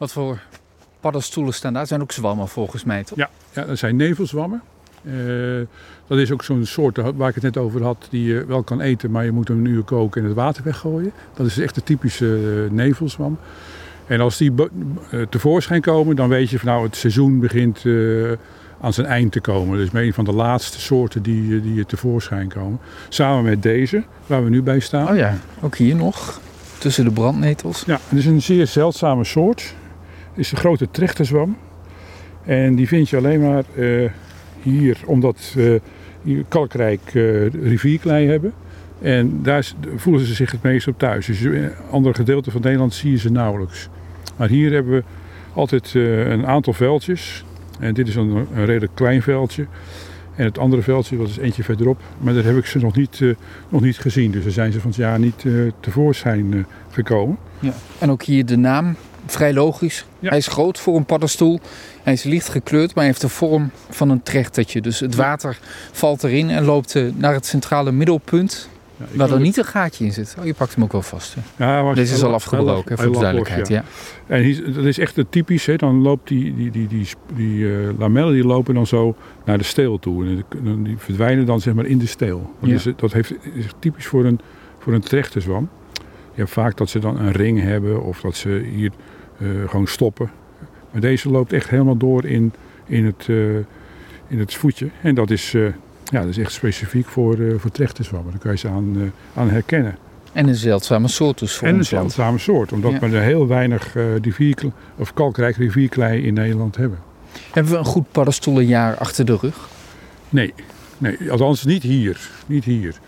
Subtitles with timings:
[0.00, 0.38] Wat voor
[1.00, 1.86] paddenstoelen staan daar?
[1.86, 3.18] zijn ook zwammen volgens mij, toch?
[3.18, 4.62] Ja, ja dat zijn nevelzwammen.
[5.02, 5.66] Uh,
[6.06, 8.80] dat is ook zo'n soort waar ik het net over had, die je wel kan
[8.80, 11.12] eten, maar je moet hem een uur koken en het water weggooien.
[11.34, 13.38] Dat is echt de typische nevelzwam.
[14.06, 14.52] En als die
[15.28, 17.84] tevoorschijn komen, dan weet je van nou het seizoen begint
[18.80, 19.78] aan zijn eind te komen.
[19.78, 22.78] Dus een van de laatste soorten die, die tevoorschijn komen.
[23.08, 25.08] Samen met deze, waar we nu bij staan.
[25.08, 26.40] Oh ja, ook hier nog,
[26.78, 27.82] tussen de brandnetels.
[27.86, 29.74] Ja, het is een zeer zeldzame soort.
[30.34, 31.56] Is een grote trechterzwam.
[32.44, 34.10] En die vind je alleen maar uh,
[34.62, 35.80] hier, omdat we
[36.22, 38.52] hier kalkrijk uh, rivierklei hebben.
[39.02, 41.26] En daar voelen ze zich het meest op thuis.
[41.26, 43.88] Dus in andere gedeelten van Nederland zie je ze nauwelijks.
[44.36, 45.02] Maar hier hebben we
[45.52, 47.44] altijd uh, een aantal veldjes
[47.80, 49.66] en dit is een, een redelijk klein veldje.
[50.34, 52.00] En het andere veldje, dat is eentje verderop.
[52.18, 53.34] Maar daar heb ik ze nog niet, uh,
[53.68, 54.30] nog niet gezien.
[54.30, 57.36] Dus daar zijn ze van het jaar niet uh, tevoorschijn uh, gekomen.
[57.58, 57.72] Ja.
[57.98, 58.96] En ook hier de naam,
[59.30, 60.04] vrij logisch.
[60.18, 60.28] Ja.
[60.28, 61.60] Hij is groot voor een paddenstoel.
[62.02, 64.80] Hij is licht gekleurd, maar hij heeft de vorm van een trechtertje.
[64.80, 65.58] Dus het water
[65.92, 68.68] valt erin en loopt naar het centrale middelpunt.
[68.96, 70.36] Ja, waar er niet een gaatje in zit.
[70.38, 71.36] Oh, je pakt hem ook wel vast.
[71.56, 71.64] Hè?
[71.64, 73.68] Ja, Deze is al afgebroken, voor de duidelijkheid.
[73.68, 73.84] ja.
[74.26, 75.66] En dat is echt typisch.
[75.66, 75.76] Hè?
[75.76, 79.64] Dan loopt die, die, die, die, die uh, lamellen die lopen dan zo naar de
[79.64, 80.24] steel toe.
[80.24, 82.54] En die verdwijnen dan zeg maar in de steel.
[82.60, 84.40] Dat, is, dat heeft, is typisch voor een,
[84.78, 85.68] voor een trechterszwam.
[86.34, 88.90] Je hebt vaak dat ze dan een ring hebben of dat ze hier
[89.66, 90.30] gewoon stoppen.
[90.90, 92.52] Maar deze loopt echt helemaal door in,
[92.86, 93.56] in, het, uh,
[94.26, 94.88] in het voetje.
[95.02, 95.54] En dat is
[96.10, 98.30] ja, dat is echt specifiek voor, uh, voor trechterszwammen.
[98.30, 99.02] Daar kan je ze aan, uh,
[99.34, 99.96] aan herkennen.
[100.32, 103.94] En een zeldzame soort dus voor En een zeldzame soort, omdat we er heel weinig
[103.94, 104.56] uh, rivier,
[104.96, 106.98] of kalkrijk rivierklei in Nederland hebben.
[107.52, 109.68] Hebben we een goed paddenstoelenjaar achter de rug?
[110.28, 110.54] Nee,
[110.98, 112.30] nee althans niet hier.
[112.46, 112.98] Niet hier.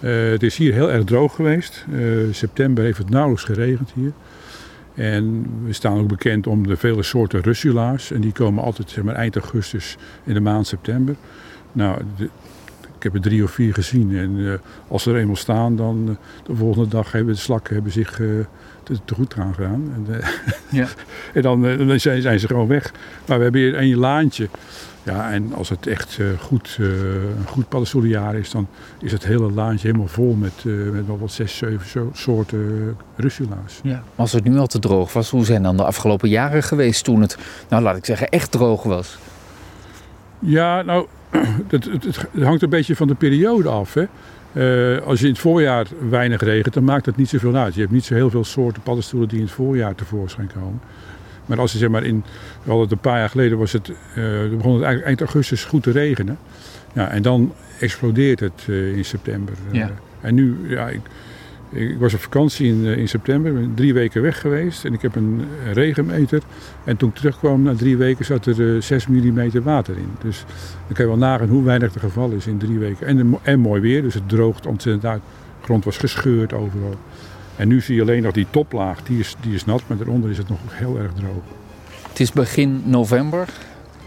[0.00, 1.84] het is hier heel erg droog geweest.
[2.30, 4.12] september heeft het nauwelijks geregend hier.
[4.94, 8.10] En we staan ook bekend om de vele soorten russulaars.
[8.10, 11.14] En die komen altijd zeg maar, eind augustus in de maand september.
[11.72, 12.28] Nou, de,
[12.96, 14.16] ik heb er drie of vier gezien.
[14.16, 14.54] En uh,
[14.88, 16.14] als ze er eenmaal staan, dan uh,
[16.46, 18.44] de volgende dag hebben de slakken hebben zich uh,
[18.82, 19.92] te, te, goed gaan gedaan.
[19.94, 20.20] En,
[20.70, 20.86] ja.
[21.34, 22.92] en dan, dan zijn, zijn, ze gewoon weg.
[23.26, 24.48] Maar we hebben hier een laantje.
[25.02, 28.68] Ja, en als het echt goed, een goed paddenstoelenjaar is, dan
[29.00, 33.80] is het hele laantje helemaal vol met, met wel wat zes, zeven soorten russula's.
[33.82, 34.02] Ja.
[34.16, 37.20] Als het nu al te droog was, hoe zijn dan de afgelopen jaren geweest toen
[37.20, 39.18] het, nou laat ik zeggen, echt droog was?
[40.38, 41.06] Ja, nou,
[41.68, 43.94] het, het, het, hangt een beetje van de periode af.
[43.94, 44.04] Hè?
[44.52, 47.74] Uh, als je in het voorjaar weinig regent, dan maakt het niet zoveel uit.
[47.74, 50.80] Je hebt niet zo heel veel soorten paddenstoelen die in het voorjaar tevoorschijn komen.
[51.46, 52.24] Maar als je zeg maar in,
[52.62, 53.96] wel het een paar jaar geleden was het, uh,
[54.56, 56.38] begon het eigenlijk eind augustus goed te regenen.
[56.92, 59.54] Ja, en dan explodeert het uh, in september.
[59.70, 59.90] Ja.
[60.20, 61.00] En nu, ja, ik,
[61.72, 65.02] ik was op vakantie in, eh, in september, ben drie weken weg geweest en ik
[65.02, 66.42] heb een regenmeter.
[66.84, 70.10] En toen ik terugkwam na drie weken zat er 6 eh, mm water in.
[70.20, 70.44] Dus
[70.86, 73.06] dan kan je wel nagaan hoe weinig er geval is in drie weken.
[73.06, 75.22] En, en mooi weer, dus het droogt ontzettend uit.
[75.58, 76.96] De grond was gescheurd overal.
[77.56, 80.30] En nu zie je alleen nog die toplaag, die is, die is nat, maar daaronder
[80.30, 81.42] is het nog heel erg droog.
[82.08, 83.48] Het is begin november.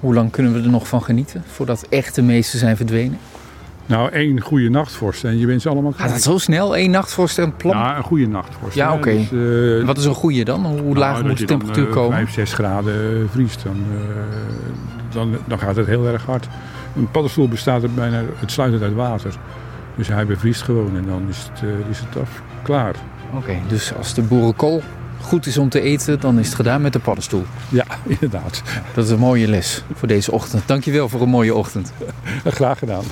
[0.00, 3.18] Hoe lang kunnen we er nog van genieten voordat echt de meeste zijn verdwenen?
[3.86, 6.76] Nou, één goede nachtvorst en je bent ze allemaal Gaat dat zo snel?
[6.76, 7.76] Één nachtvorst en plan?
[7.76, 8.76] Ja, een goede nachtvorst.
[8.76, 8.98] Ja, oké.
[8.98, 9.28] Okay.
[9.30, 10.66] Dus, uh, Wat is een goede dan?
[10.66, 12.16] Hoe nou, laag moet de temperatuur dan, uh, komen?
[12.16, 13.62] 5, 6 graden vriest.
[13.62, 14.00] Dan, uh,
[15.12, 16.48] dan, dan gaat het heel erg hard.
[16.96, 19.34] Een paddenstoel bestaat er bijna uitsluitend uit water.
[19.96, 22.42] Dus hij bevriest gewoon en dan is het, is het af.
[22.62, 22.94] Klaar.
[23.34, 24.82] Oké, okay, dus als de boerenkool
[25.20, 27.44] goed is om te eten, dan is het gedaan met de paddenstoel.
[27.68, 28.62] Ja, inderdaad.
[28.94, 30.62] Dat is een mooie les voor deze ochtend.
[30.66, 31.92] Dankjewel voor een mooie ochtend.
[32.44, 33.04] Graag gedaan.